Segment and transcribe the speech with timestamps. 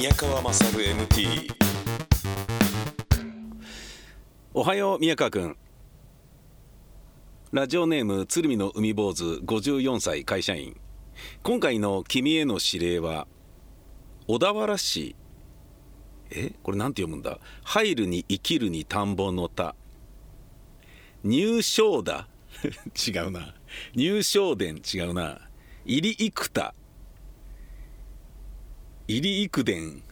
[0.00, 1.52] 宮川勝 MT
[4.54, 5.58] おはよう宮川くん。
[7.52, 10.80] ラジオネーム鶴見の海坊主54歳会社員。
[11.42, 13.28] 今回の君への指令は
[14.26, 15.16] 小田原市
[16.30, 16.54] え？
[16.62, 17.38] これなんて読むんだ？
[17.62, 19.74] 入るに生きるに田んぼの田。
[21.24, 22.26] 入賞だ
[23.06, 23.54] 違うな。
[23.94, 25.42] 入賞殿違うな。
[25.84, 26.74] 入り幾田。
[29.10, 30.02] 入り幾殿。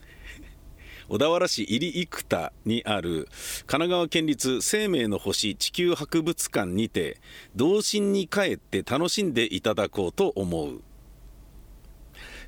[1.09, 3.29] 小田原市入生田にある
[3.61, 7.21] 神奈川県立生命の星地球博物館にて
[7.55, 10.83] 童心に帰って楽しんでいただこうと思う。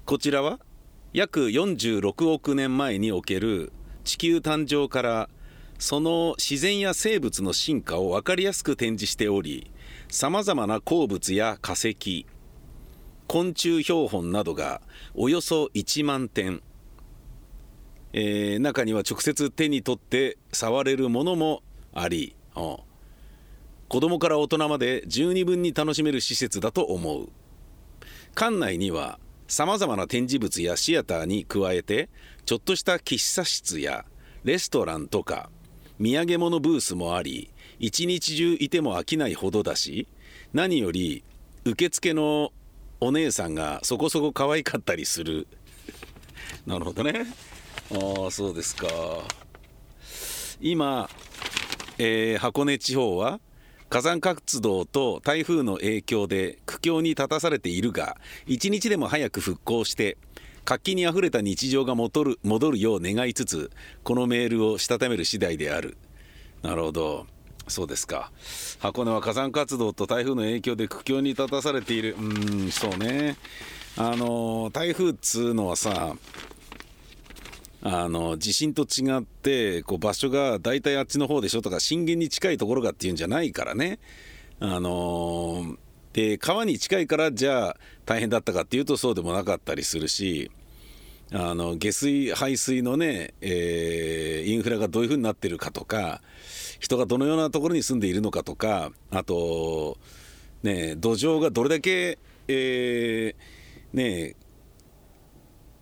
[0.05, 0.59] こちらは
[1.13, 5.31] 約46億年前における地球誕生から
[5.79, 9.71] その自然や生物の進化を分かりやすく展示しており
[10.09, 12.27] さまざまな鉱物や化石
[13.31, 14.81] 昆虫標本などが
[15.15, 16.63] およそ1万点、
[18.13, 21.63] えー中には直接手に取って触れるものも
[21.95, 27.29] あり、子供から大人まで十二分に楽しめる施設だと思う。
[28.35, 32.09] 館内にはさまざまな展示物やシアターに加えて
[32.47, 34.07] ちょっとした喫茶室や
[34.43, 35.51] レストランとか
[36.01, 40.09] 土産物ブースもあり一日中いても飽きないほどだし
[40.53, 41.23] 何より
[41.65, 42.51] 受付の
[43.01, 45.47] お姉さんがそこそこ可愛かったりする。
[46.67, 47.27] なるほどね。
[47.93, 48.87] ああそうですか。
[50.61, 51.09] 今、
[51.99, 53.41] えー箱根地方は
[53.89, 60.17] 火山活動と台風の影響で苦境に立たされているが一日でも早く復興して
[60.65, 63.71] 活気にあふれた日常が戻る戻るよう願いつつ
[64.05, 65.97] このメールをしたためる次第である。
[66.63, 67.27] なるほど。
[67.71, 68.31] そうですか。
[68.79, 72.17] 箱根は火山活動と台風の影響で苦境に立たされている。
[72.19, 73.37] うーんそうね。
[73.97, 76.15] あの台風っつうのはさ
[77.83, 81.63] あの地震と違ってこう場所が大体あっちの方でしょ？
[81.63, 83.99] とか震源に近いところがっていうんじゃないからね。
[84.61, 85.77] あの
[86.13, 90.51] で川に近いからじゃあ大変だったかっていうとそうでもなかったりするし
[91.33, 96.23] あの下水排水のね、えーインフラがどういうふうになってるかとか
[96.81, 99.99] 人がどのようなところに住んでいるのかとかあと
[100.63, 102.19] ね土壌がどれだけ、
[102.49, 104.37] えーね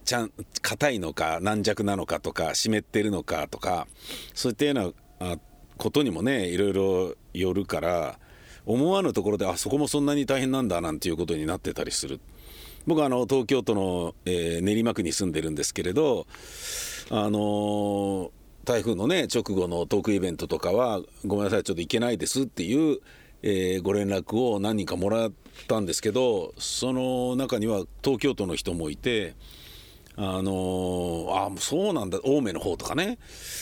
[0.05, 0.33] ちゃん
[0.63, 3.87] 硬いのか軟弱なのかとか湿ってるのかとか
[4.33, 5.37] そういったような
[5.77, 8.19] ことにもねいろいろよるから
[8.65, 12.21] 思わぬところであそこもそんなに大変なんだなんていうことになってたりする。
[12.87, 16.27] 僕はあの東京都の、えー練馬区に住んでるんですけれど
[17.11, 18.31] あのー
[18.65, 22.99] 台風のね直後のトークイベントとかはごめんなさいちょっと行けないですっていう、
[23.43, 25.33] えーご連絡を何人かもらっ
[25.69, 29.34] たんですけどその中には東京都の人もいて
[30.17, 33.19] あのーあそうなんだ青梅の方とかね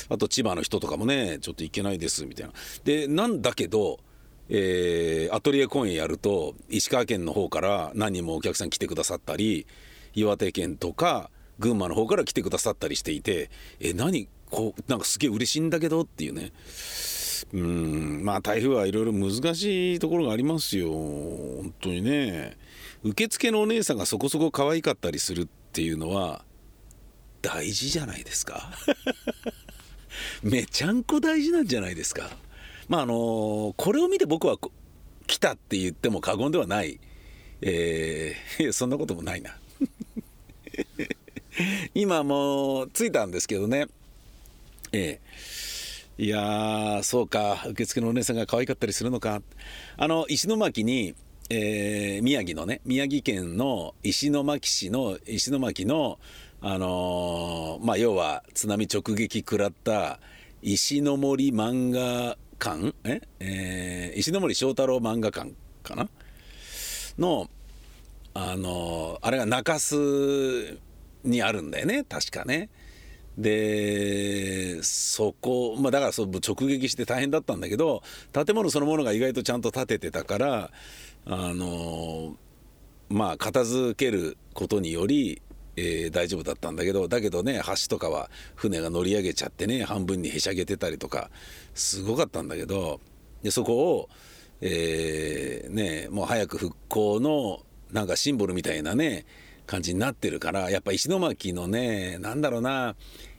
[0.09, 2.53] あと千葉の人とかもねちょっと行けないですみたいな。
[2.84, 4.00] でなんだけど、
[4.49, 9.67] えーアトリエ公演やると石川県の方から何人もお客さん来てくださったり
[10.15, 16.53] 岩手県とか群馬の方から来てくださったりしていてえ何こうなんかすげえ嬉しいんだけどっていうね。
[17.53, 20.91] うんまあ台風はいろいろ難しいところがありますよ。
[20.91, 22.56] 本当にね。
[23.03, 26.45] 受付のお姉さんがそこそこ可愛かったりするっていうのは
[27.43, 28.73] 大事じゃないですか。
[30.43, 32.31] めちゃんこ大事なんじゃないですか。
[32.89, 34.57] まああのこれを見て僕は
[35.27, 37.01] 来たって言っても過言ではない。
[37.63, 39.57] えーそんなこともないな。
[41.95, 43.87] 今もう着いたんですけどね。
[44.93, 45.21] え
[46.19, 47.65] えいやそうか。
[47.69, 49.43] 受付のお姉さんが可愛かったりするのか。
[49.97, 51.15] あの石巻に、
[51.51, 56.19] えー宮城のね宮城県の石巻市の石巻の
[56.61, 60.21] あのーまあ要は津波直撃食らった
[60.63, 62.94] 石の森漫画館？
[63.05, 63.21] え？
[63.41, 65.53] えー石森章太郎漫画館
[65.83, 66.09] かな？
[67.19, 67.49] の
[68.34, 70.78] あのあれが中洲
[71.25, 72.05] にあるんだよね。
[72.05, 72.69] 確かね。
[73.38, 80.70] でそこ、まあ、だからそう直撃して大変だったんだけど建物そのものが意外とちゃんと建ててたから
[81.26, 82.35] あの
[83.11, 85.43] まあ片付けることにより、
[85.76, 91.31] えー大丈夫だったんだけどだけどね橋とかは船が乗り上げちゃってね半分にへしゃげてたりとか
[91.75, 93.00] すごかったんだけど
[93.43, 94.08] でそこを、
[94.61, 97.61] えーねもう早く復興の
[97.93, 99.26] なんかシンボルみたいなね
[99.67, 102.94] 感じになってるからやっぱ石巻のねなんだろうな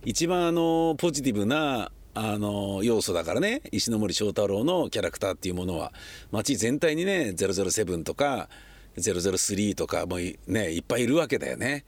[0.06, 5.94] 一番あのポジティブなあの要素だからね石森章太郎のキャラクターっていうものは
[6.32, 8.50] 街全体にね007とか
[8.98, 11.86] 003とかもうねいっぱいいるわけだよね。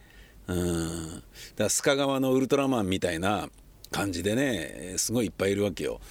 [0.49, 1.21] うんだか
[1.57, 3.49] ら須賀川のウルトラマンみたいな
[3.91, 6.01] 感じでねすごいいっぱいいるわけよ。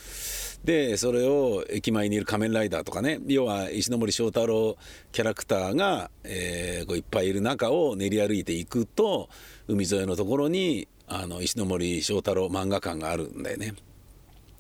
[0.65, 4.77] でそれを駅前にいる仮面ライダーとかね要は石森章太郎
[5.13, 9.29] キャラクターが、えー、こういっぱいいる中を練り歩いていくと
[9.69, 13.75] 海沿いのところにあの石森章太郎漫画館があるんだよね。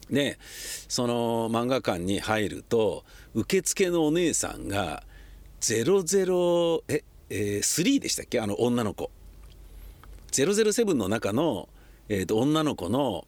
[0.08, 0.38] で
[0.88, 3.04] その漫画館に入ると
[3.34, 5.02] 受付のお姉さんが
[5.60, 8.40] 00え、えー、3でしたっけ？
[8.40, 9.10] あの女の子
[10.30, 11.69] 007の中の、
[12.08, 13.26] えーと女の子の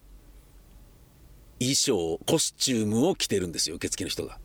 [1.61, 4.39] 衣装コスチュームを着てるんですよ受付の人が。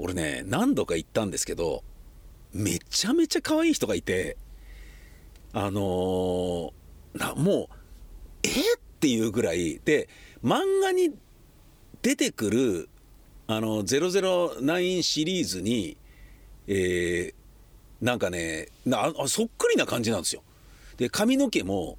[0.00, 1.84] 俺ね何度か行ったんですけど
[2.52, 4.36] めちゃめちゃ可愛い人がいて
[5.52, 6.72] あのー、
[7.14, 7.68] なもう
[8.42, 10.08] えっていうぐらいで
[10.42, 11.10] 漫画に
[12.02, 12.88] 出てくる
[13.46, 15.96] あの009シリーズに
[16.66, 20.42] えー、なんかねなあそっくりな感じなんですよ。
[21.02, 21.98] で髪の毛も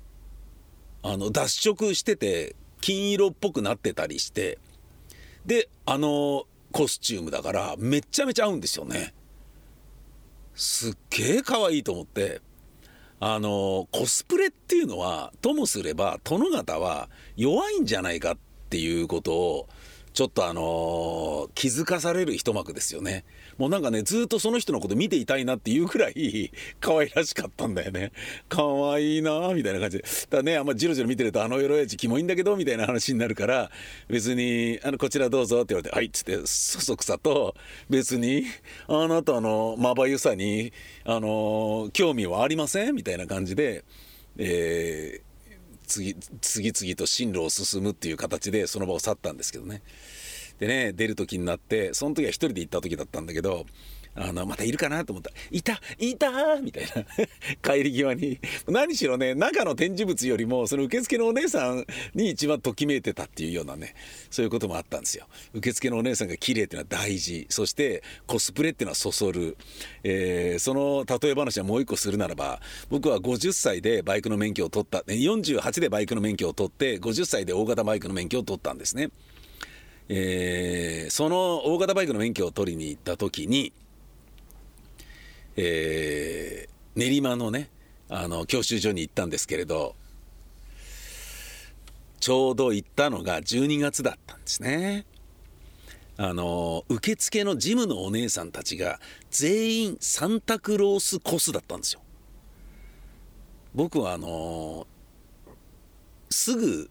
[1.02, 4.60] あの脱色してて金色っぽくなってたりして
[5.46, 9.14] であのコスチュームだからめっちゃめちゃ合うんですよね
[10.56, 12.40] すっげえ可愛いと思って
[13.20, 18.38] あのコスプレっていうのはともすれば殿方は弱いんじゃないかっ
[18.70, 19.70] ていうことを
[20.14, 23.26] ちょっとあの、気づかされる一幕ですよね。
[23.58, 28.12] もうなんかね、ずっとその人のこと見ていたいなっていうくらい 可愛らしかったんだよね。
[28.50, 30.04] 可愛いなみたいな感じで。
[30.30, 33.72] ただね、あんまじろじろ見てるとあのエロエチキモいんだけどみたいな話になるから、
[34.08, 37.56] 別に、あの、こちらどうぞって言われて、はいっつって、そそくさと、
[37.90, 38.46] 別に、
[38.88, 40.74] あなたのまばゆさに、
[41.06, 43.84] あの、興味はありませんみたいな感じで、
[44.38, 45.34] えー
[45.86, 49.82] 次次々と進路を進むっていう形でその場を去ったんですけどね
[50.60, 53.66] でね出る時になってその時は一人で行った時だったんだけど
[54.16, 55.32] あのまたいるかなと思った。
[55.32, 57.06] ら「いたいた!」みたいな。
[57.64, 58.40] 帰り際に。
[58.68, 63.96] 何しろね中の展示物よりもその受付のお姉さんに一番ときめいてたっていうようなね
[64.30, 65.28] そういうこともあったんですよ。
[65.54, 67.48] 受付のお姉さんが綺麗っていうのは大事。
[67.50, 69.58] そしてコスプレっていうのはそそる、
[70.04, 75.00] えー、その例え話はもう一個するならば僕は50歳でバイクの免許を取った。
[75.00, 79.10] 48でバイクの免許を取って50歳で大型バイクの免許を取ったんですね。
[80.10, 83.74] えー、その大型バイクの免許を取りに行った時に
[85.56, 87.70] えー、練馬のね
[88.10, 89.96] あの教習所に行ったんですけれど
[92.20, 95.06] ちょうど行ったのが12月だったんですね。
[96.16, 99.00] あの受付のジムのお姉さんたちが
[99.32, 102.02] 全員サンタクロースコスだったんですよ。
[103.74, 104.88] 僕はあの
[106.30, 106.90] すぐ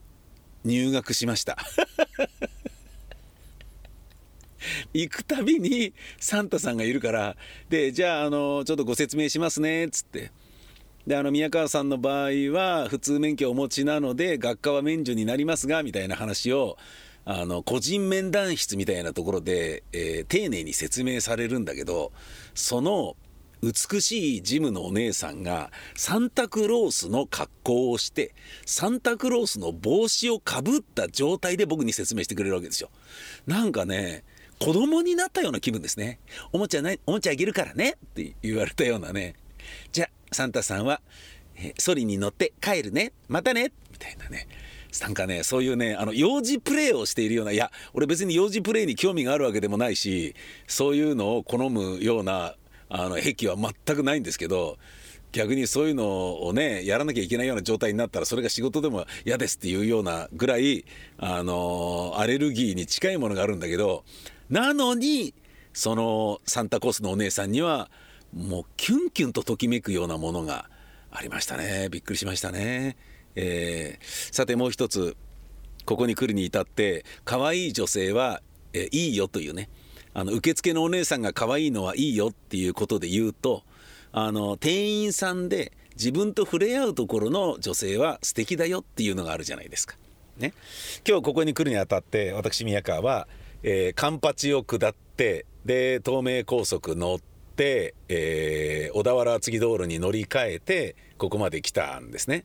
[0.64, 1.56] 入学しました
[4.92, 7.36] 行くたびにサンタさんがいるから
[7.68, 10.30] でじゃああのちょっとご説明しますねっつって
[11.06, 16.76] であの宮川さんの場合は普通免許をお持ちなので学科は免除になりますがみたいな話を
[17.24, 22.12] あの個人面談室みたいなところで、えー、丁寧に説明されるんだけど
[22.54, 23.16] その
[23.62, 28.34] 美しいジムのお姉さんがサンタクロースの格好をして
[28.66, 32.90] サンタクロースの帽子をかぶった状態で僕に説明してくれるわけですよ。
[33.46, 34.24] なんかね
[34.58, 36.18] 子供になったような気分ですね。
[36.52, 39.34] おもちゃない、おもちゃあげるからねって言われたようなね。
[39.92, 41.00] じゃあ、サンタさんは、
[41.56, 43.12] えソリに乗って帰るね。
[43.28, 43.72] またね。
[43.90, 44.46] みたいなね。
[45.00, 50.34] なんかね、そういうね、あの、幼児プレイをしているような、いや、俺別に幼児プレイに興味があるわけでもないし、
[50.66, 52.54] そういうのを好むような、
[52.88, 54.78] あの、癖は全くないんですけど、
[55.32, 60.84] 逆にそういうのをねやらなきゃいけないような状態になったらそれが仕事でも嫌ですっていうようなぐらい
[61.18, 64.04] あのアレルギーに近いものがあるんだけど
[64.52, 65.32] なのに
[65.72, 67.90] そのサンタコースのお姉さんには
[68.34, 70.68] もうキュンキュンとときめくようなものが
[71.10, 71.88] ありましたね。
[71.90, 72.98] びっくりしましたね、
[73.34, 75.16] えー、さてもう一つ
[75.86, 78.42] ここに来るに至って可愛い女性は、
[78.74, 79.70] えー、いいよというね。
[80.12, 83.62] あの受付のお姉さんが可愛いのはいいよっていうことで言うと
[84.12, 89.96] あの店員さんで自分と触れ合うところの女性は素敵だよっていうのがあるじゃないですか。
[90.36, 90.52] ね、
[91.08, 93.28] 今日ここに来るにあたって私宮川は
[93.62, 97.18] えー、カンパチを下ってで東名高速乗っ
[97.56, 102.44] て、えー、小田原厚木道路に乗り換えてここまで来たんですね。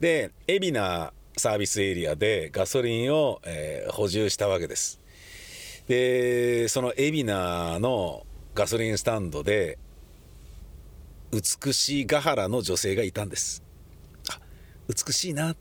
[0.00, 5.00] で海老名サービスエリアでガソリンを、えー、補充したわけです。
[5.88, 9.78] でその海老名のガソリンスタンドで
[11.32, 13.62] 美しいヶ原の女性がいたんです。
[14.30, 14.38] あ
[14.88, 15.56] 美しいなっ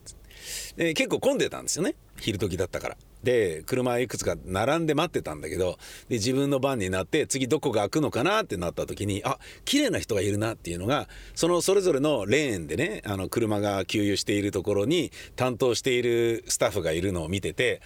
[0.76, 2.98] て、結構混んでたんですよね昼時だったから。
[3.24, 5.78] で車いくつか並んで待ってたんだけど
[6.10, 17.82] で自分の番になって次どこが開くのかなってなった時にあ綺麗な人がいるなっていうのがそのそれぞれのレーンでねあの車が給油しているところに担当しているスタッフがいるのを見てて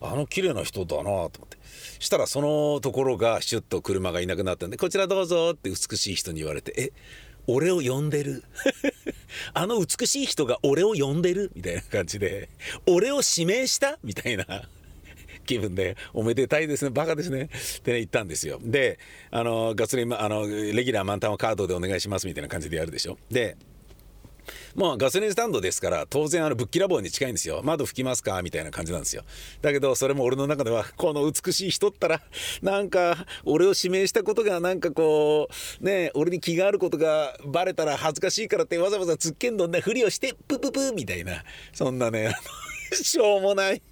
[0.00, 1.60] あの綺麗な人だなと思って。
[1.98, 6.92] したらそのところがシュッと車がいなくなったんで「こちらどうぞ」って美しい人に言われて「え
[7.46, 8.44] 俺を呼んでる？
[9.54, 11.50] あの美しい人が俺を呼んでる？
[11.54, 12.48] みたいな感じで
[12.86, 13.98] 俺を指名した？
[14.02, 14.68] みたいな。
[15.44, 18.58] 気分でおめでたいですねバカですねってね言ったんですよ。
[18.62, 18.98] で
[19.30, 23.18] あのガソリンあのレギュラー満タンはカードでお願いしますみたいな感じでやるでしょ。
[23.30, 23.56] で
[24.74, 27.60] まあガソリンスタンドですから当然あのぶっきらぼうに近いんですよ。
[27.62, 29.22] 窓拭きますかみたいな感じなんですよ。
[29.62, 32.22] だけどそれも俺の中ではこの美しい人ったら
[32.62, 35.48] なんか俺を指名したことがなんかこ
[35.80, 41.44] うね俺に気があることがバレたら恥ずかしいからってわざわざつっけんどんなふりをしてプププみたいな。
[41.72, 42.34] そんなね
[42.92, 43.82] しょうもない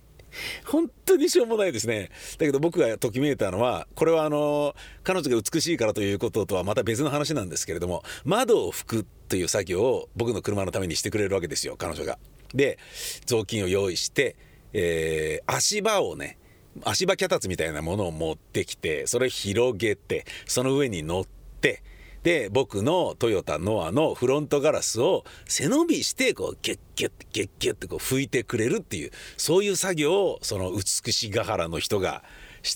[0.65, 2.11] 本当にしょうもないですね。
[2.39, 12.19] だけど僕がときめいたのは、これはあの、彼女が美しいからということとはまた別の話なんですけれども、窓を拭くという作業を僕の車のためにしてくれるわけですよ、彼女が。
[12.55, 12.79] で、
[13.27, 14.37] 雑巾を用意して、
[14.73, 16.39] えー、足場をね、
[16.85, 21.25] 足場脚立みたいなものを持ってきて、それを広げて、その上に乗っ
[21.61, 21.83] て、
[22.29, 32.23] で僕のトヨタノアのフロントガラスを背伸びしてこうギュッギュッギュッギュッてこう拭いてくれるっていうそういう作業をその美しが原の人が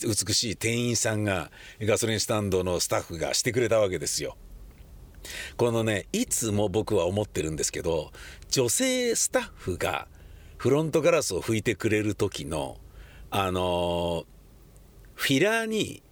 [0.01, 4.37] 美しい店員さんがガソリンスタンドのスタッフがしてくれたわけですよ。
[5.55, 8.11] このねいつも僕は思ってるんですけど
[8.49, 10.07] 女性スタッフが
[10.57, 12.77] フロントガラスを拭いてくれる時の
[13.29, 14.25] あの
[15.13, 16.02] フィラーに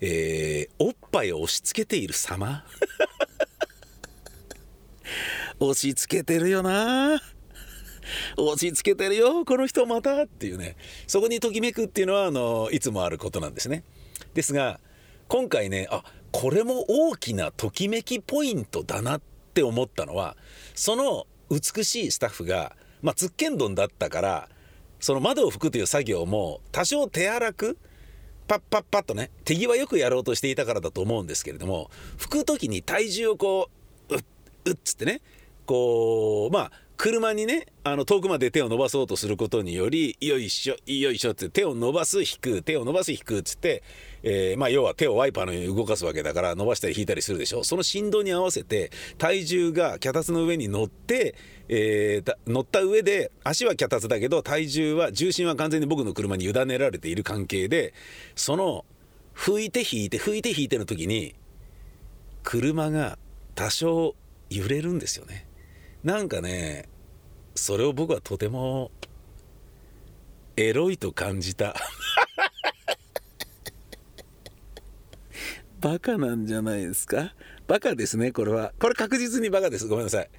[0.00, 2.64] えー、おっぱいを押し付けている様？
[5.60, 7.22] 押し付けてるよな。
[8.36, 9.44] 押し付けてるよ。
[9.44, 10.24] この人また？
[10.24, 10.76] っていうね。
[11.06, 13.84] そこにときめくっていうのはあのいつもあることなんですね。
[14.34, 14.80] ですが
[15.28, 19.20] 今回ねあこれも大きなときめきポイントだなっ
[19.54, 20.36] て思ったのは
[20.74, 24.48] その美しいスタッフがまあつっけんどんだったから
[24.98, 27.78] その窓を拭くという作業も多少手荒く
[28.46, 33.70] パッパッパッとね手際よくやろうとしていたからだと思うんですけれども拭く時に体重をこ
[34.10, 34.24] ううっ
[34.66, 35.20] うっつってね
[35.66, 43.82] こうまあ車にねあの遠くまで手を伸ばそうとすることによりよいしょよいしょって手を伸ばす引く手を伸ばす引くっつって、
[44.22, 47.64] えー、まあ要は手をワイパーのように動かすわけだから伸ばしたり引いたりするでしょ。
[47.64, 51.34] その振動に合わせて体重が脚立の上に乗って、
[51.68, 57.94] えー、乗った上で足は脚立だけど体重は重心は完全に僕の車に委ねられている関係で
[58.34, 58.84] その
[59.34, 61.34] 拭いて引いて拭いて引いての時に
[62.42, 63.18] 車が
[63.54, 64.14] 多少
[64.50, 65.46] 揺れるんですよね。
[66.02, 66.88] なんかね
[67.54, 68.90] それを僕はとても
[70.56, 71.74] エロいと感じた。
[75.80, 77.34] バカなんじゃないですか？
[77.66, 78.72] バカですねこれは。
[78.78, 79.86] これ確実にバカです。
[79.88, 80.30] ごめんなさい。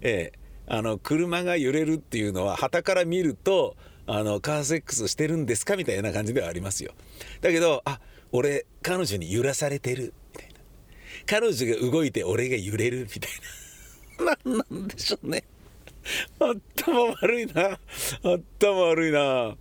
[0.00, 0.43] ええ。
[0.66, 6.92] あの車が揺れるっていうのは旗から見るとあのカーセックスしてるんですかみたいな感じではありますよ。
[7.40, 8.00] だけどあ
[8.32, 10.54] 俺彼女に揺らされてるみたいな。
[11.26, 13.32] 彼女が動いて俺が揺れるみたい
[14.26, 14.36] な。
[14.44, 15.44] 何なんでしょうね。
[16.38, 17.78] 頭悪いな。
[18.22, 19.56] 頭悪いな。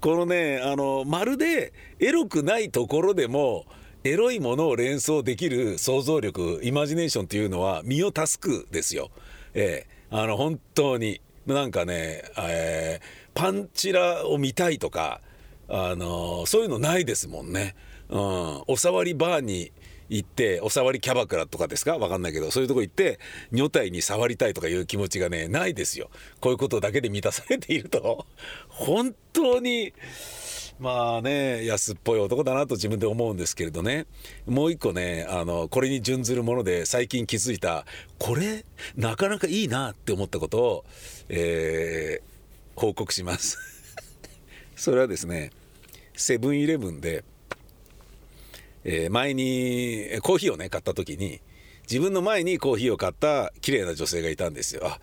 [0.00, 3.66] このねあのまるでエロくないところでも
[4.04, 9.10] エロいものを連想できる想像力イマジネーションというのは身を助くですよ。
[9.54, 11.20] ええ、あの本当に。
[11.44, 15.20] なんかね、えー、パンチラを見たいとか
[15.66, 17.74] あのそういうのないですもんね。
[18.10, 19.72] うん、お触りバーに
[20.08, 21.98] 行ってお触りキャバクラとかですか？
[21.98, 23.18] 分かんないけどそういうとこ行って
[23.52, 26.10] 女体に触りたいとかいう気持ちがねないですよ。
[26.38, 28.24] こういうことだけで満たされていると。
[28.68, 29.92] 本当に
[30.82, 34.06] まあね安っぽい男だなと自分で思うんですけれどね。
[34.46, 37.86] もう一個ねあのこれに準ずるもので最近気づいた
[38.18, 38.64] これ
[38.96, 40.84] なかなかいいなって思ったことを、
[41.28, 43.58] えー、報告します。
[44.74, 45.52] それはですね
[46.14, 47.24] セブンイレブンで
[48.84, 51.40] えー、前にコーヒーをね買った時に
[51.82, 54.82] 自分の前にコーヒーを買った綺麗な女性がいたんですよ。
[54.84, 54.98] あ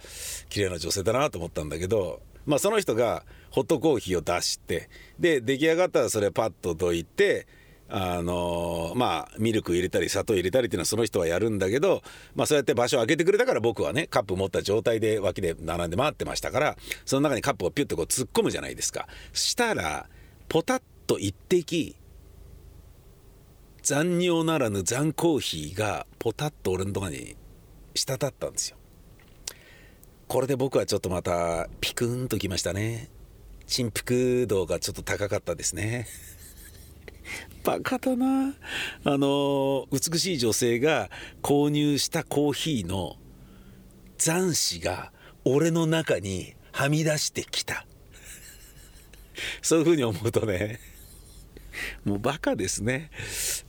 [0.50, 4.90] 綺麗な女性だなと思ったんだけどまあその人がホットコーヒーを出して
[5.20, 7.48] で出来上がったらそれパッとどいて
[7.92, 12.04] あのー、まあミルク入れたり砂糖入れたりっていうのはその人はやるんだけど、
[12.36, 19.08] まあ、そうやって場所を空けてくれたから僕はねカップ持った状態で脇で並んで待ってましたからその中にカップをピュッとこう突っ込むじゃないですか。
[19.34, 20.08] したら
[20.48, 21.96] ポタッと一滴
[23.82, 27.36] 残尿ならぬ残コーヒーがポタッと俺のとこに
[27.96, 28.78] 滴ったんですよ。
[30.28, 33.10] これで僕はちょっとまたピクンときましたね。
[33.70, 36.08] 振幅度がちょっと高かったですね。
[37.64, 38.56] バカだな。
[39.04, 41.10] あの美しい女性が
[41.44, 43.18] 購入したコーヒーの
[44.18, 45.12] 残滓が
[45.46, 47.86] 俺の中にはみ出してきた。
[49.62, 50.80] そういうふうに思うとね。
[52.04, 53.10] もうバカですね、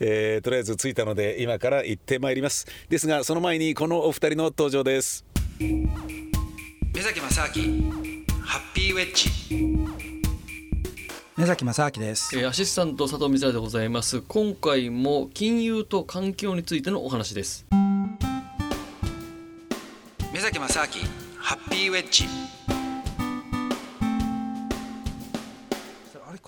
[0.01, 2.67] えーとりあえず着いたので今から行ってまいります。
[2.89, 5.27] ですがその前にこのお二人の登場です。
[5.61, 8.10] 目崎正明。
[8.51, 9.31] ハッピーウェッジ。
[11.37, 12.37] 目崎正明です。
[12.37, 14.23] えーアシスタント佐藤光でございます。
[14.23, 17.65] 今回も金融と環境についてのお話です。
[20.33, 20.87] 目崎正明
[21.39, 22.25] ハッピーウェッジ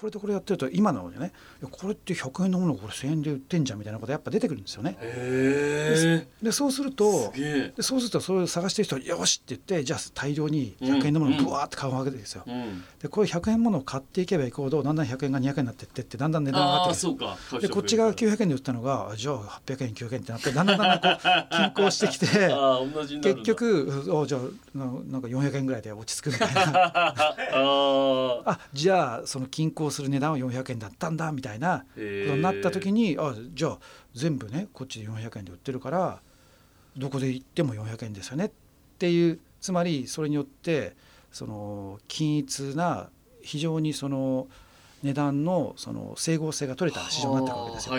[0.03, 1.31] これとこれやってると今のでね、
[1.71, 4.99] これって100円のものをこれ1000円で売ってんじゃんみたいなことやっぱ出てくるんですよね。
[5.01, 12.43] へでそうするとでそうするとそれを探してる人はよしって言ってじゃあ大量に100円のものをブワーって買うわけですよ。
[12.45, 12.83] うん。
[13.01, 17.63] でこういう100円ものを買っていけばいくほどだんだん100円が200円になってってってだんだん値段が上があってくる。
[17.63, 21.19] でこっち側900円で売ったのがあじゃあ800円900円ってなってだんだんだんだんこ
[21.53, 22.49] う均衡してきて結
[23.37, 23.43] だ。
[23.45, 24.41] 局あじゃあ
[24.77, 26.73] ななんか400円ぐらいで落ち着くみたいな。
[27.55, 33.79] あじゃあその均衡する値段は400円だったんだみたいなことになった時にあじゃあ
[34.15, 36.21] 全部ねこっちで400円で売ってるから
[36.97, 38.51] どこで行っても400円ですよねっ
[38.99, 40.95] ていうつまりそれによって
[41.31, 43.09] その均一な
[43.43, 44.47] 非常にその
[45.03, 47.95] 値段のその整合性が取れた市場になっていくわけですよ。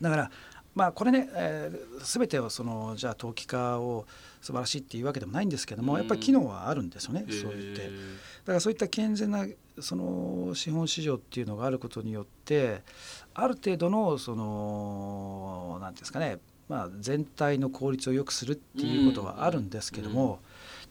[0.00, 0.30] だから
[0.76, 4.06] まあこれね、えー、全てをそのじゃあ投機化を
[4.42, 5.98] 素晴らしいっていうわけでもないんですけども、うん。
[5.98, 7.82] やっぱり機能はあるんですよね、そう言って。
[7.84, 7.90] へだ
[8.46, 9.46] からそういった健全な
[9.80, 12.82] その資本市場っていうのがあることによって
[13.34, 20.40] ある程度のその何ていうんですかね、まあ、全体の効率を良くするっていうことはあるんですけども、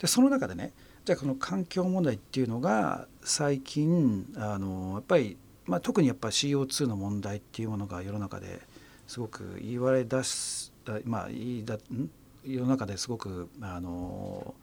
[0.00, 0.72] でその中でね
[1.04, 8.60] じゃあこの環境問題っていうのが最近あのやっぱり、まあ、特にやっぱり CO2 の問題っていうものが世の中で
[9.06, 12.10] すごく言われだすあまあ言いだん？
[12.44, 14.54] 世の中ですごくあの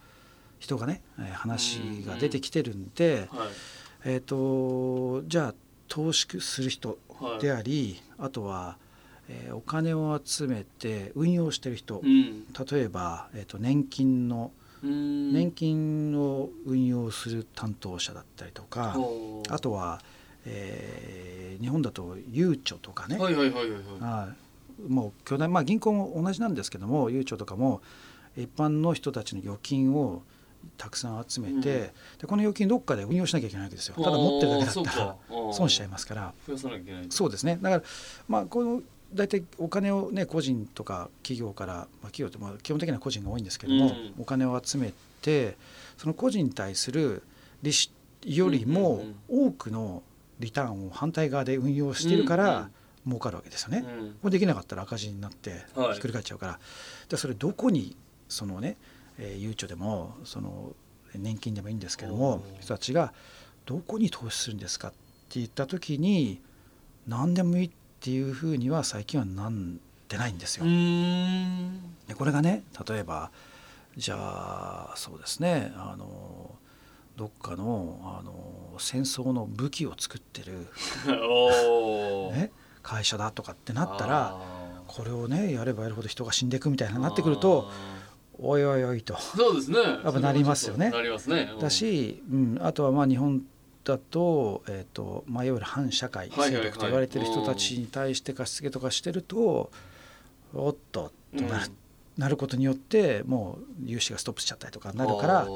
[0.59, 3.49] 人がねえー話が出てきてるんで、はい。
[4.05, 5.55] えー、とじゃあ
[5.87, 8.77] 投資する人はいであり、あとは、
[9.29, 12.45] えーお金を集めて運用してる人、うん。
[12.69, 14.51] 例えば、えー、と年金の
[14.83, 15.31] うん。
[15.33, 18.97] 年金を運用する担当者だったりとか、
[19.49, 20.01] あとは、
[20.45, 23.17] えー日本だとゆうちょとかね、
[24.89, 27.81] もう巨大まあ銀行も同じなんですけどもゆうちょとかも
[28.35, 30.23] 一般の人たちの預金を
[30.77, 31.61] たくさん集めて、うん。
[31.61, 31.91] で
[32.27, 33.95] この預金どっかで運用しなきゃいけないわけですよ。
[33.95, 35.15] ただ持ってるだけだったらら
[35.53, 36.33] 損しちゃいますから。
[36.47, 37.05] 増やさなきゃいけない。
[37.09, 37.59] そうですね。
[37.61, 37.83] だから
[38.27, 38.81] まあこの
[39.13, 44.13] 大体お金をね個人とか企業から、まあ、企業ってまあ基本的には個人が多いんですけども、うん。
[44.19, 45.55] お金を集めて
[45.97, 47.23] その個人に対する
[47.61, 47.91] 利子
[48.25, 50.01] よりも多くの
[50.43, 52.71] リターンを反対側で運用しているかうんう
[53.05, 53.79] 儲かるわけですよね。
[53.79, 54.09] うん。
[54.13, 55.93] これできなかったら赤字になってはい。
[55.93, 56.59] ひっくり返っちゃうから、
[57.09, 57.95] じゃあそれどこに
[58.29, 58.77] そのね、
[59.17, 60.73] えー、ゆうちょでもその
[61.15, 63.13] 年金でもいいんですけどもうん人たちが
[63.65, 64.97] どこに投資するんですかって
[65.39, 66.41] 言った時に
[67.07, 69.79] 何でもいいっていうふうには最近はなん
[70.09, 70.65] でないんですよ。
[70.65, 70.67] う。
[70.67, 71.79] ん。
[72.07, 73.31] でこれがね例えば
[73.97, 76.55] じゃあそうですねあの
[77.15, 80.67] どっかのあの戦争の武器を作ってる、
[82.33, 84.39] ね、会社だとかってなったら
[84.87, 87.69] これをねやればやるほど人が死んでいくみたいななってくると
[88.39, 89.15] おいおいおいと。
[89.19, 89.77] そうですね。
[89.79, 90.89] やっぱなりますよね。
[90.89, 91.51] なりますね。
[91.53, 91.59] うん。
[91.59, 93.43] だし、うん、あとはまあ日本
[93.83, 99.71] だと,、えーとまあ、いわゆる反社会勢力と言われてる人たちに対して貸し付けとかしてると
[100.53, 101.71] おっととなる,、
[102.17, 105.47] なることによってもう融資がストップしちゃったりとかなるから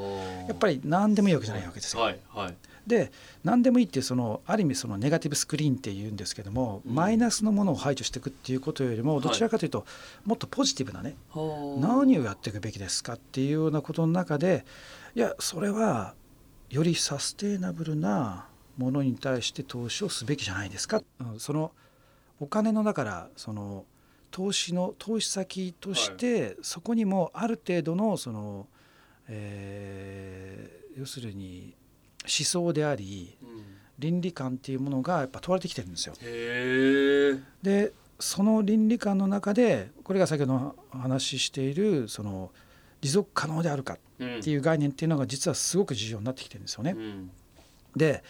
[0.48, 2.02] やっぱり何でもいいわけじゃないわけですよ。
[2.02, 2.54] はいはい。
[2.86, 3.12] で
[3.44, 6.94] 何でもいいっていうそのある意味そのネガティブスクリーンっていうんですけども、うん。
[6.94, 9.84] マイナスのものを排除していくっていうことよりもどちらかというと、
[10.24, 11.80] もっとポジティブなねはあ。
[11.80, 14.64] 何をやっていくべきですかっていうようなことの中で
[15.14, 16.14] いやそれは
[16.70, 21.72] よりサステイナブルなものに対して投資をすべきじゃないですか、うんその
[22.40, 23.84] お金のだからその
[24.30, 28.66] 投資の投資先として、そこにもある程度のその、
[29.28, 31.76] えー要するに
[32.22, 33.64] 思想でありうん
[33.98, 36.14] 倫理観っていうものがやっぱ問われてきてるんですよ。
[37.64, 42.52] でその倫理観の中でこれが先ほどお話ししているその
[43.00, 43.96] 持続可能であるかっ
[44.40, 46.92] ていう概念っていうのが実はすごく重要になってきてるんですよね。
[46.96, 47.30] うん
[47.96, 48.22] で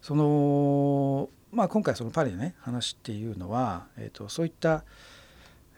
[0.00, 4.84] その、まあ、今回そのパリでね話っていうのは、えー、とそういった、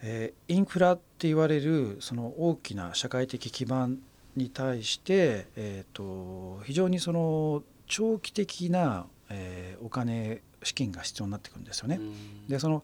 [0.03, 3.99] えーインフラって言われるその大きな社会的基盤
[4.37, 12.01] に対して、えー、と非常にその長期的な、えーお金資金が必要になってくるんですよね。
[12.49, 12.83] でその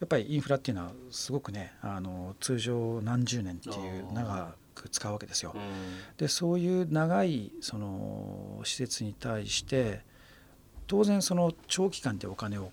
[0.00, 5.54] やっぱりインフラっていうのはすごくねあの通常何十年っていう長く使うわけですよ。
[6.18, 10.02] でそういう長いその施設に対して
[10.86, 12.72] 当然その長期間でお金をはい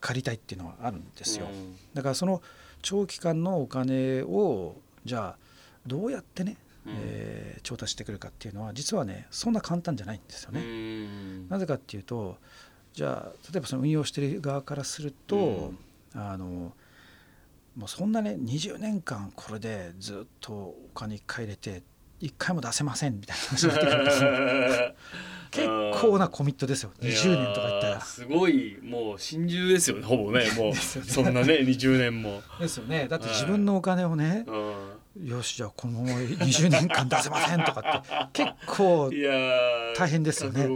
[0.00, 1.46] 借りたいっていうのはあるんですよ。
[1.46, 1.76] うん。
[1.94, 2.42] だからその
[2.82, 5.38] 長期間のお金をじゃあ
[5.86, 6.92] どうやってね、うん。
[6.96, 10.60] えー調達してくるかっていうのは実はねそんな簡単じゃないんですよね。
[10.60, 11.48] うん。
[11.48, 12.36] なぜかっていうと
[12.92, 15.72] じゃあ例えばその運用してる側からすると、
[16.14, 16.72] あの
[17.76, 21.82] もうそんなね20年間これでずっとお金一回入れて
[22.20, 24.10] 一回も出せませんみたいな話になってくると
[25.56, 26.90] 結構なコミットですよ。
[27.00, 28.00] 20年とか言ったら。
[28.00, 30.44] すごいもう心中ですよねほぼね。
[30.56, 30.74] もうね。
[30.74, 33.06] そんなね20年も、ですよね。
[33.08, 34.44] だって自分のお金をね、
[35.22, 39.10] よしじゃあこのまま20年間出せませんとかって結構
[39.96, 40.68] 大変ですよね。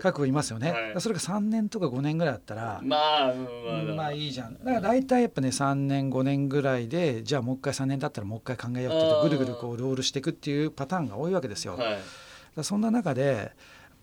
[0.00, 1.00] 覚悟がいますよね、はい。
[1.00, 2.96] それが3年とか5年ぐらいだったら、ま
[3.28, 4.12] あ、うんまあ。
[4.12, 4.54] いいじゃん。
[4.54, 11.76] だから大体やっぱね3年5年ぐらいでじゃあもう一回3年経ったらもう一回考えようってぐるぐるこうロールしていくっていうパターンが多いわけですよ。
[11.76, 11.98] はい。
[12.56, 13.52] らそんな中で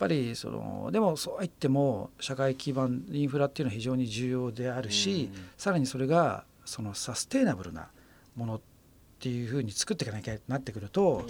[0.04, 5.42] ぱりそのでもそうは言っても社会基盤インフラっていうのは非常に重要であるし、うん。
[5.58, 7.90] さらにそれがそのサステイナブルな
[8.36, 8.62] ものっ
[9.20, 11.26] ていうふうに作っていかなきゃなってくると、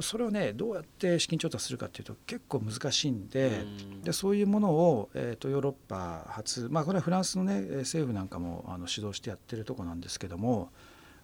[0.00, 4.02] それをねどうやって資金調達するかっていうと結構難しいんで,、うん。
[4.02, 10.70] でそういうものを、えー、とヨーロッパ初まあこれはフランスのねえー政府なんかもあの主導してやってるとこなんですけども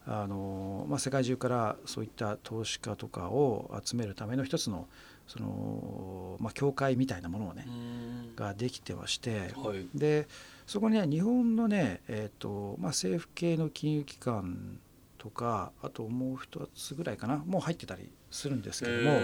[0.07, 4.87] あの、まあ、世界中からそういった投資家とかを集めるための一つの
[5.27, 8.35] その、まあ、協会みたいなものをねうん。
[8.37, 9.87] ができてましてはい。
[9.95, 10.29] で
[10.67, 14.79] そこにね日本のね、えーとまあ、政府系の金融機関
[15.19, 19.21] とかあともう一つぐらいかなもう入ってたりするんですけども。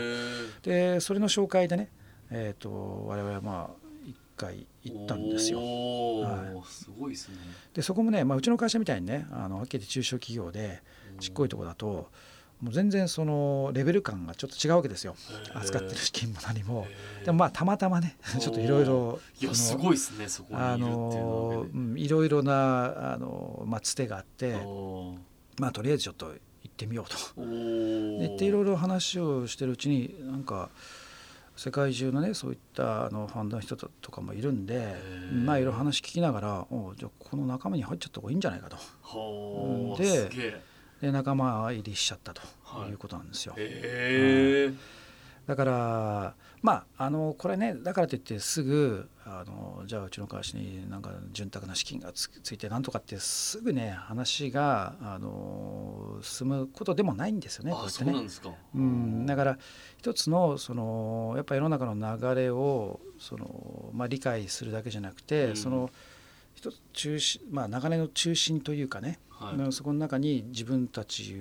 [0.62, 1.90] でそれの紹介でね、
[2.30, 5.60] えー、と我々はまあ一回行ったんですよ。
[5.60, 7.36] はすごいですね。
[7.74, 10.82] でそこもね、まあ、うちの会社みたいにねあのはっきり中小企業で
[11.20, 12.10] ちっこいとこだと
[12.62, 15.16] もう全然そのレベル感がちょっと違うわけですよ。
[15.52, 16.86] 扱ってる資金も何も。
[17.24, 20.76] でもまあたまたまねちょっといろいろいやすごいですねそこにいるあっ
[21.96, 24.54] ていろいろなあの、まあ、つてがあって
[25.58, 26.32] まあとりあえずちょっと行
[26.68, 27.16] ってみようと。
[27.36, 30.70] おでいろいろ話をしてるうちになんか
[31.56, 35.44] 世界中のねそういったあのファンドの人ととかもいるんでー。
[35.44, 38.76] まあいろいろ話聞きながらおじゃあこの仲間に入っちゃった方がいいんじゃないかと。
[38.76, 40.62] はあで
[41.02, 42.90] で仲間入りしちゃったとはい。
[42.90, 43.54] いうことなんですよ。
[43.58, 44.72] へえ。
[45.46, 58.50] だからまああのこれねだからといってすぐあのじゃあうちの会社になんか潤沢な資金がつついてなんとかってすぐね話があの進むことでもないんですよねあそうなんですか。
[58.72, 59.58] うん、だから
[59.98, 65.56] 一つのそのやっぱり世の中の流れをその、まあ、理解するだけじゃなくて、うん。
[65.56, 65.90] その
[66.62, 69.56] 一つ中心、まあ、流れの中心というかね、はい。
[69.56, 71.40] うんそこの中に自分たち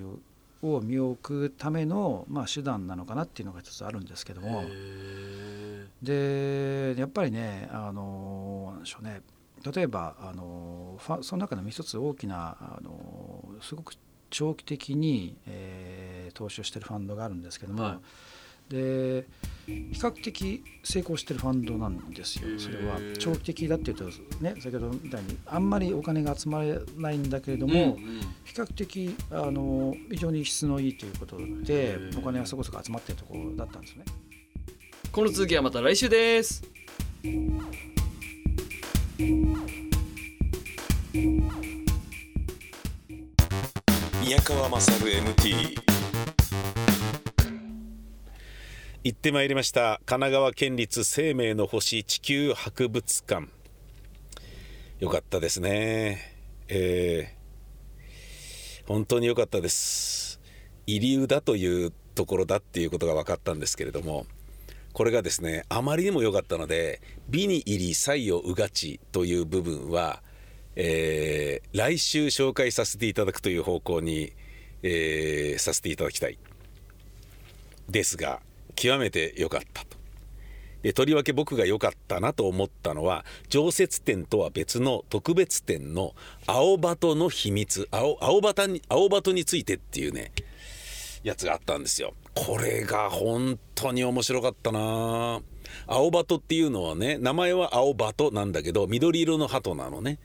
[0.62, 4.64] を身を置くための、まあ、手段なのかなっていうのが一つあるんですけども。
[4.66, 9.22] へでやっぱりねあのなんでしょうね。
[9.72, 13.94] 例えばあのファその中でも一つ大きなあのすごく
[14.30, 17.98] 長期的に、えー投資をしてるファンドがあるんですけども、はい
[18.68, 19.26] で
[19.66, 22.58] 比較的成功してるファンドなんですよ。
[22.58, 24.04] それは長期的だっていうと
[24.40, 28.20] ね先ほどみたいにあんまりお金が集まらないんだけれどうんも、うん。
[28.44, 34.04] 比較的あの非常に質のいいということでお金がそこそこ集まってるところだったんですね。
[35.12, 36.62] この続きはまた来週です。
[44.22, 46.01] 宮川勝 MT
[49.04, 50.00] 行ってまいりました。
[50.06, 53.48] 神奈川県立生命の星地球博物館。
[55.00, 56.20] よかったですね。
[56.68, 57.42] えー
[58.86, 60.40] 本当に良かったです。
[60.86, 64.26] 遺留だというところだっていうことが分かったんですけれども
[64.92, 70.22] これがですねあまりにも良かったので美に入り才をうがちという部分は、
[70.76, 74.32] えー来週紹介させていただくという方向に、
[74.84, 76.38] えーさせていただきたい。
[77.88, 78.40] ですが
[78.74, 80.02] 極めて良かったと。
[80.82, 86.14] でとりわけ僕が良かったなと思ったのは常設展とは別の特別展の
[86.46, 90.32] 青バトの秘密青青バトに青バトについてっていうね
[91.22, 92.14] やつがあったんですよ。
[92.34, 95.40] これが本当に面白かったな
[95.86, 100.18] 青バトっていうのはね名前は青バトなんだけど緑色の鳩なのね。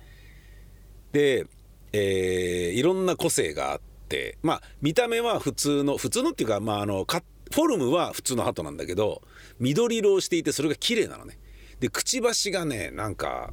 [1.11, 1.45] で、
[1.93, 9.21] えーいろんな個性があってまあ見た目は普通の普通のっていうかまああのかフォルムは普通の鳩なんだけど
[9.59, 11.39] 緑色をしていてそれが綺麗なのね。
[11.79, 13.51] でくちばしがねなんか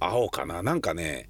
[0.00, 0.62] 青かな？
[0.62, 1.28] なんかね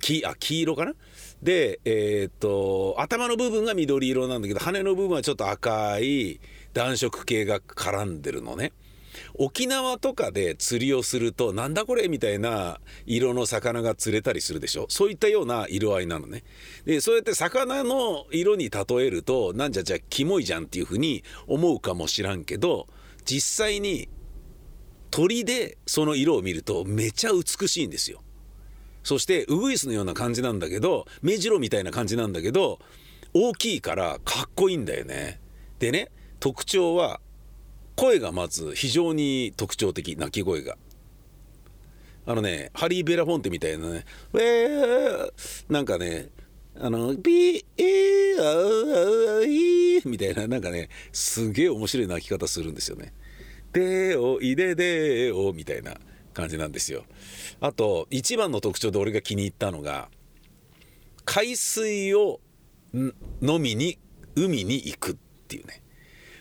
[0.00, 0.94] 黄あ黄色かな？
[1.42, 6.40] でえーっと頭の部分が緑色なんだけど羽の部分はちょっと赤い
[6.72, 8.72] 暖色系が絡んでるのね。
[9.34, 14.86] 沖縄とかで釣りをするとなんだこれみたいな色の魚が釣れたりするでしょ？
[14.88, 16.44] そういったような色合いなのね。
[16.84, 22.86] でそうやって魚の色に例えるとなんじゃじゃキモいじゃんっていうふうに思うかもしらんけど
[23.24, 24.08] 実際に
[25.10, 28.20] 鳥でその色を見るとめちゃ美しいんですよ。
[29.02, 32.78] そしてウグイスのような感じなんだけど目白みたいな感じなんだけど
[33.34, 35.40] 大きいからかっこいいんだよね。
[35.78, 37.20] でね特徴は
[37.96, 40.76] 声がまず非常に特徴的鳴き声が
[42.26, 45.32] あのねハリー・ベラフォンテみたいなね「ウェー」
[45.68, 46.30] なんかね
[46.76, 53.12] あの「ビーエーアーイー」みたいななんかねすげえ面白い鳴き方するんですよね。
[53.72, 55.96] でおいででおみたいな
[56.32, 57.04] 感じなんですよ。
[57.60, 60.08] あと一番の特徴で俺が気に入ったのが
[61.24, 62.40] 海水を
[62.94, 63.98] 飲みに
[64.34, 65.16] 海に行くっ
[65.48, 65.83] ていうね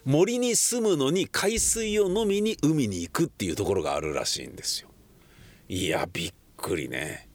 [0.06, 4.90] 森に住むのに海水を飲みに海に行くっていうところがあるらしいんですよ。
[5.70, 7.30] いやびっくりね。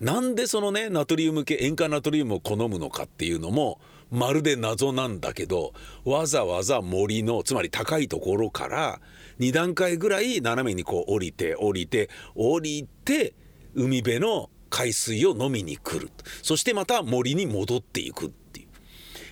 [0.00, 3.80] なんでそのねナトリウム系塩化ナトリウムを好むのかっていうのも
[4.10, 5.72] まるで謎なんだけど
[6.04, 9.00] わざわざ森のつまり高いところから
[9.38, 13.34] 2段階ぐらい斜めにこう降りて降りて降りて
[13.74, 16.10] 海辺の海水を飲みに来る
[16.42, 18.30] そしてまた森に戻っていくっ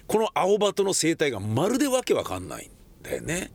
[0.09, 3.53] この青バトの生態がまるでわけわかんないんだよね。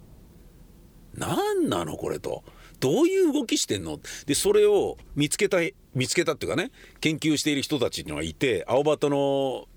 [1.16, 2.44] 何なのこれと。
[2.80, 5.60] どういう動きしてんのでそれを見つけた
[5.96, 9.68] 見つけたっていうかね研究している人たちにはいて青バトの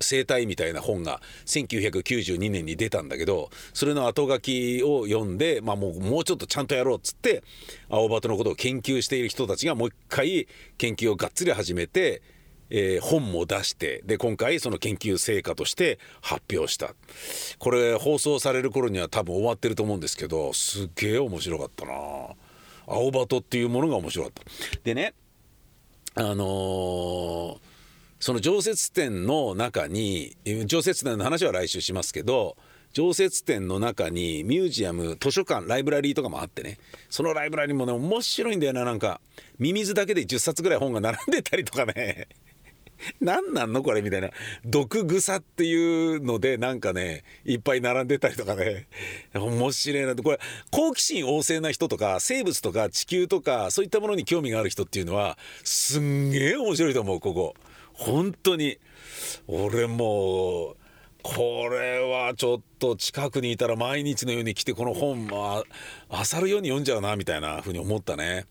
[0.00, 7.44] 生態みたいな本が1992年に出たんだけどそれの後書きを読んで、まあ、もうもうちょっとちゃんとやろうっつって
[7.88, 10.48] 青バトのことを研究している人たちがもう一回
[10.78, 12.22] 研究をがっつり始めて、
[12.74, 16.94] えー本も出してで今回その研究成果として発表した。
[17.58, 21.92] これ放送される頃には多分終わってると思うんですけどすげえ面白かったな。
[22.86, 24.42] 青バトっていうものが面白かった。
[24.84, 25.12] でね
[26.14, 27.58] あのー
[28.18, 32.56] その常設展の中に常設展の話は来週しますけど
[32.92, 36.78] 常設展の中にミュージアム図書館ライブラリーとかもあってね。
[37.10, 38.84] そのライブラリーもね面白いんだよな。
[38.84, 39.20] なんか
[39.58, 42.28] ミミズだけで10冊ぐらい本が並んでたりとかね。
[43.20, 43.82] 何なんの？
[43.82, 44.30] これみたいな。
[44.64, 48.86] 毒草っていうのでなんかねいっぱい並んでたりとかね。
[49.34, 50.12] 面白いな。
[50.12, 50.38] ってこれ
[50.70, 57.54] 好奇心旺盛な人とか生物とか地球とかそういったものに興味がある人っていうのはすんげえ面白いと思うここ。
[57.92, 58.78] 本当に。
[59.46, 60.76] 俺もう
[61.22, 65.62] これはちょっと近くにいたら毎日のように来てこの本あ
[66.10, 68.46] 漁るように読んじゃうなみたいな風に思ったね。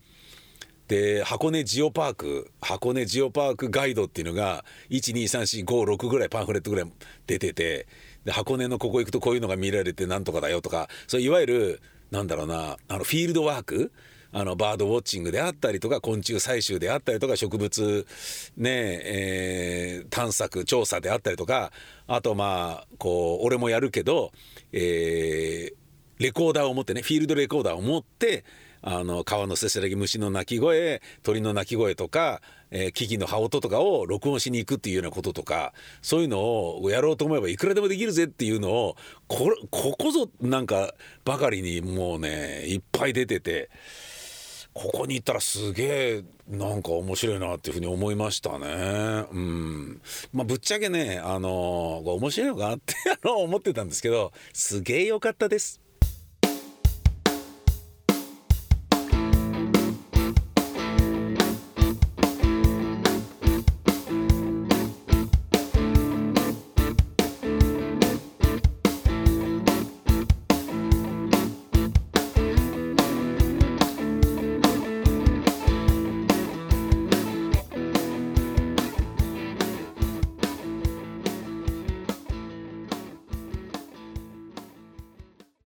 [0.88, 6.92] で箱根ジオパーク箱根ジオパークガイドっていうのが12345ぐらいパンフレットぐらい
[7.26, 7.86] 出てて
[8.24, 13.92] で箱根のここ行くとこういうのが見られてなんとかだよとかそういわゆるなんだろうなあのフィールドワーク
[14.34, 18.06] あのバードウォッチングであったりとか昆虫採集であったりとか植物
[18.56, 21.70] ねえー探索調査であったりとか
[22.06, 24.32] あとまあこう俺もやるけど、
[24.72, 25.82] えー
[26.18, 28.44] レコーダーを持ってねフィールドレコーダーを持って
[28.82, 38.96] あの川のせせらぎ虫の鳴き声鳥の鳴き声とか、えー木々の葉音とかを録音しに行くっていうようなこととかそういうのをやろうと思えばいくらでもできるぜっていうのを
[39.28, 43.70] こここぞなんかばかりにもうねいっぱい出てて。
[44.74, 49.26] ここに行ったらすげえなんか面白いなっていうふうに思いましたね。
[49.30, 50.00] うん。
[50.32, 55.82] まあぶっちゃけね、あの面白いのかなって思ってたんですけど、すげえ良かったです。